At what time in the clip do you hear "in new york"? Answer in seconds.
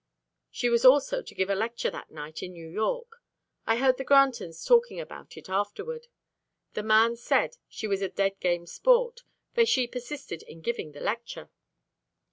2.41-3.21